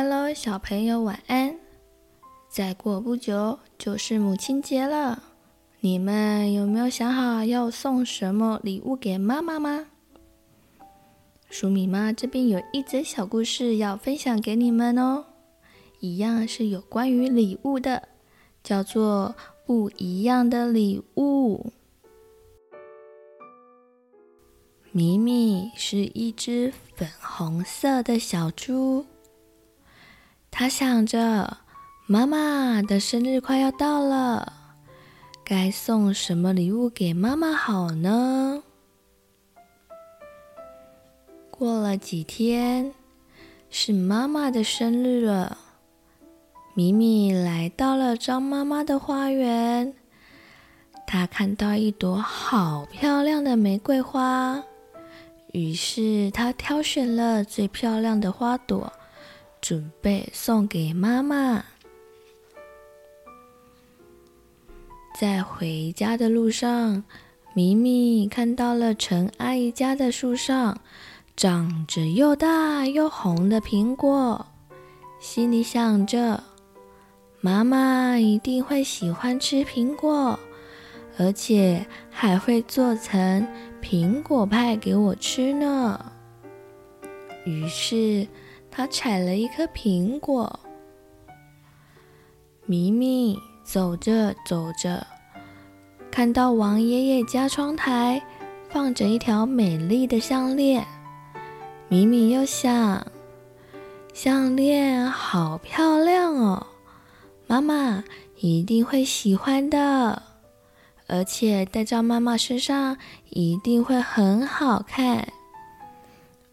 [0.00, 1.58] Hello，小朋友晚安。
[2.48, 5.20] 再过不久就是母亲节了，
[5.80, 9.86] 你们有没有想好要送什么礼物给妈妈吗？
[11.50, 15.24] 黍米妈这边有一则小故事要分享给你们哦，
[15.98, 18.06] 一样是有关于礼物的，
[18.62, 19.34] 叫做
[19.66, 21.66] 《不一样的礼物》。
[24.92, 29.04] 米米是一只粉红色的小猪。
[30.50, 31.58] 他想着，
[32.06, 34.52] 妈妈的生日快要到了，
[35.44, 38.62] 该送什么礼物给妈妈好呢？
[41.50, 42.92] 过了几天，
[43.70, 45.58] 是妈妈的生日了。
[46.74, 49.94] 米米来到了张妈妈的花园，
[51.06, 54.62] 她看到一朵好漂亮的玫瑰花，
[55.52, 58.92] 于是她挑选了最漂亮的花朵。
[59.60, 61.64] 准备送给妈妈。
[65.18, 67.02] 在回家的路上，
[67.54, 70.80] 咪咪看到了陈阿姨家的树上
[71.36, 74.46] 长着又大又红的苹果，
[75.18, 76.42] 心里想着：
[77.40, 80.38] 妈妈一定会喜欢吃苹果，
[81.18, 83.46] 而且还会做成
[83.82, 86.12] 苹果派给我吃呢。
[87.44, 88.24] 于是，
[88.70, 90.60] 他采了一颗苹果。
[92.66, 95.06] 米米走着走着，
[96.10, 98.22] 看到王爷爷家窗台
[98.68, 100.86] 放着一条美丽的项链。
[101.88, 103.06] 米米又想，
[104.12, 106.66] 项链好漂亮哦，
[107.46, 108.04] 妈妈
[108.36, 110.22] 一定会喜欢的，
[111.06, 112.98] 而且戴在妈妈身上
[113.30, 115.26] 一定会很好看。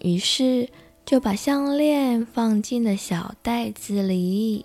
[0.00, 0.68] 于是。
[1.04, 4.64] 就把项链放进了小袋子里。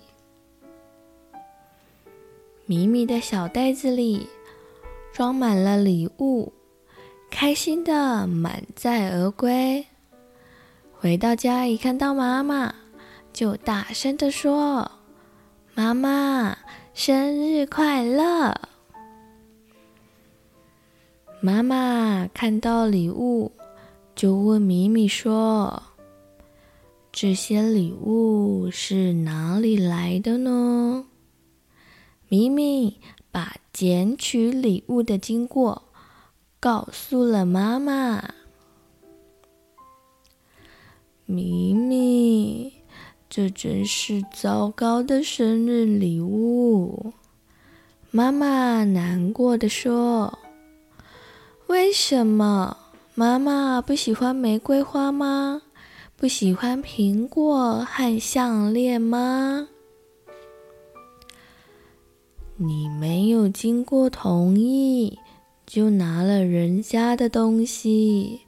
[2.66, 4.28] 米米的小袋子里
[5.13, 6.51] 装满了礼物，
[7.29, 9.85] 开心的满载而归。
[10.94, 12.73] 回到家一看到妈妈，
[13.31, 14.91] 就大声的说
[15.75, 16.57] ：“妈妈，
[16.94, 18.59] 生日快乐！”
[21.40, 23.51] 妈妈看到礼物，
[24.16, 25.81] 就问米米说。
[27.19, 31.05] 这些礼物是哪里来的呢？
[32.29, 33.00] 咪咪
[33.31, 35.81] 把捡取礼物的经过
[36.59, 38.23] 告诉了妈妈。
[41.25, 42.72] 咪咪，
[43.28, 47.13] 这真是糟糕的生日礼物！
[48.11, 50.38] 妈妈难过的说
[51.66, 52.78] ：“为什么？
[53.16, 55.63] 妈妈不喜欢玫瑰花吗？”
[56.19, 59.67] 不喜欢苹果和项链吗？
[62.55, 65.19] 你没有经过同意
[65.67, 68.41] 就拿了人家的东西，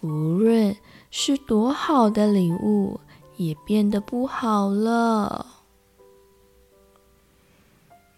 [0.00, 0.74] 无论
[1.10, 2.98] 是多好的礼物，
[3.36, 5.44] 也变得不好了。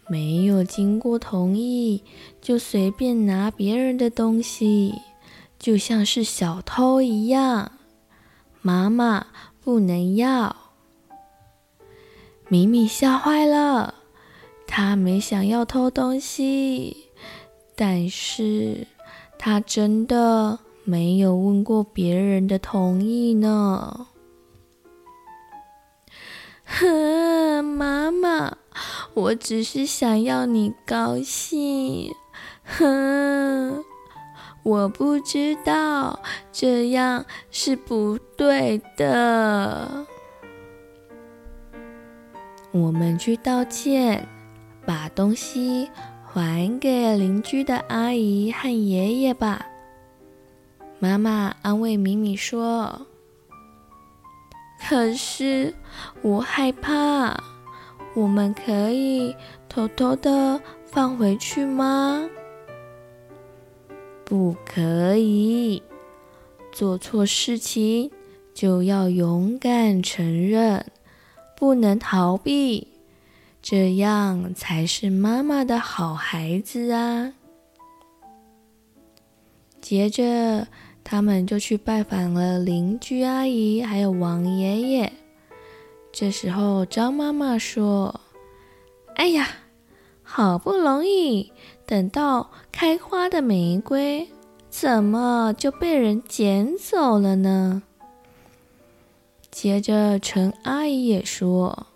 [0.06, 2.05] 没有经过同意
[2.41, 4.95] 就随便拿别人的东西，
[5.59, 7.72] 就像是小偷一样。
[8.61, 9.27] 妈妈
[9.63, 10.55] 不能要，
[12.49, 13.95] 米米吓坏了。
[14.67, 17.09] 她没想要偷东西，
[17.75, 18.87] 但是
[19.39, 24.07] 她真的没有问过别人的同意呢。
[26.65, 28.59] 哼，妈妈，
[29.15, 32.13] 我只是想要你高兴。
[32.65, 33.85] 哼。
[34.63, 36.21] 我不知道
[36.53, 40.07] 这样是不对的。
[42.71, 44.27] 我们去道歉，
[44.85, 45.91] 把东西
[46.23, 49.65] 还给邻居的阿姨和爷爷吧。
[50.99, 53.07] 妈妈安慰米米说
[54.87, 55.72] ：“可是
[56.21, 57.34] 我害怕，
[58.15, 59.34] 我们可以
[59.69, 62.28] 偷偷的放回去吗？”
[64.28, 65.83] 不可以
[66.71, 68.10] 做错事情，
[68.53, 70.84] 就要勇敢承认，
[71.57, 72.89] 不能逃避，
[73.63, 77.33] 这样才是妈妈的好孩子啊！
[79.80, 80.69] 接着，
[81.03, 85.10] 他们就去拜访了邻居阿姨，还有王爷爷。
[86.13, 88.21] 这时候，张妈妈说
[89.16, 89.48] ：“哎呀，
[90.22, 91.51] 好不容易。”
[91.89, 94.29] 等到开花的玫瑰，
[94.69, 97.83] 怎么就被人捡走了呢？
[99.51, 101.87] 接着，陈阿姨也说：“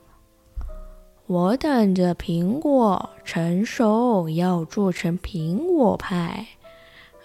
[1.29, 6.47] 我等着苹果成熟，要做成苹果派。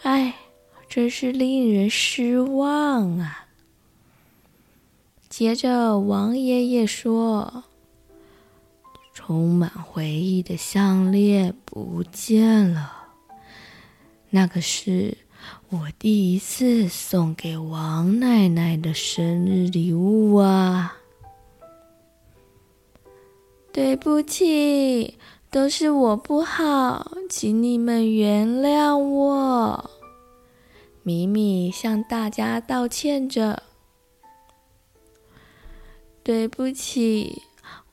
[0.01, 0.35] 哎，
[0.89, 3.47] 真是令人失望啊！”
[5.29, 7.63] 接着，王爷爷说
[9.27, 13.09] ：“充满回忆的项链不见了，
[14.29, 15.17] 那个是……”
[15.69, 20.97] 我第一次送给王奶奶的生日礼物啊！
[23.73, 25.17] 对不起，
[25.51, 29.89] 都是我不好，请你们原谅我。
[31.03, 33.63] 米米向大家道歉着。
[36.23, 37.41] 对不起，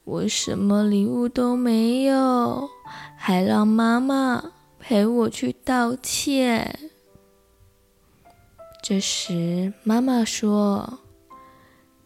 [0.04, 2.68] 我什么礼物都没有，
[3.16, 6.90] 还让妈妈陪我去道歉。
[8.82, 10.98] 这时，妈妈说：“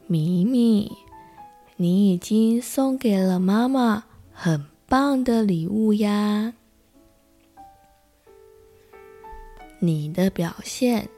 [0.07, 0.93] 米米，
[1.75, 6.55] 你已经送给了妈妈很棒的礼物呀！
[9.81, 11.09] 你的表现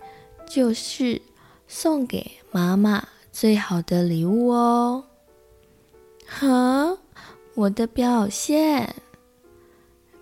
[0.48, 1.20] 就是
[1.68, 5.04] 送给妈妈最好的礼物哦。”
[6.32, 6.96] 哈，
[7.56, 8.94] 我的表现？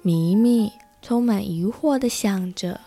[0.01, 0.73] 米米
[1.03, 2.81] 充满疑惑的想着。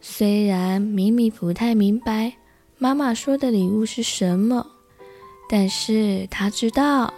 [0.00, 2.32] 虽然米米不太明白
[2.78, 4.64] 妈妈说的礼物是什么，
[5.48, 7.12] 但是她知道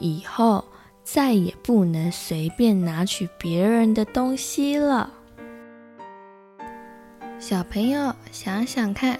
[0.00, 0.64] 以后
[1.04, 5.12] 再也不能随便拿取别人的东西了。
[7.38, 9.18] 小朋友想想看，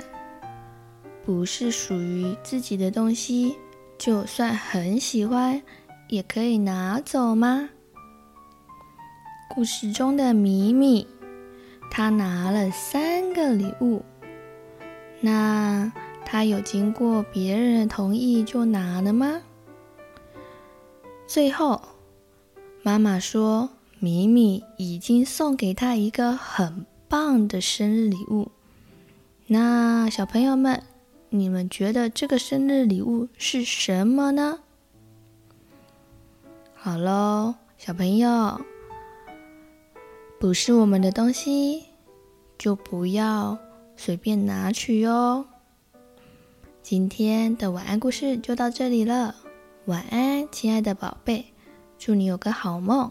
[1.24, 3.54] 不是属于自己的东西，
[3.98, 5.62] 就算很喜欢，
[6.08, 7.70] 也可以拿走吗？
[9.48, 11.06] 故事中的米米。
[11.90, 14.04] 他拿了三个礼物，
[15.20, 15.90] 那
[16.24, 19.40] 他有经过别人的同意就拿了吗？
[21.26, 21.80] 最后，
[22.82, 28.50] 妈妈说米米已经送给他一个很棒的生日礼物。
[29.46, 30.82] 那小朋友们，
[31.30, 34.60] 你们觉得这个生日礼物是什么呢？
[36.74, 38.60] 好喽，小朋友。
[40.38, 41.84] 不是我们的东西，
[42.56, 43.58] 就不要
[43.96, 45.46] 随便拿取哟。
[46.82, 49.34] 今天的晚安故事就到这里了，
[49.86, 51.46] 晚安，亲爱的宝贝，
[51.98, 53.10] 祝你有个好梦。